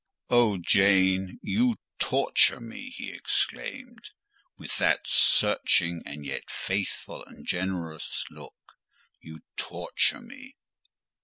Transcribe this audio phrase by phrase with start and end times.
[0.31, 4.09] "Oh, Jane, you torture me!" he exclaimed.
[4.57, 8.55] "With that searching and yet faithful and generous look,
[9.21, 10.55] you torture me!"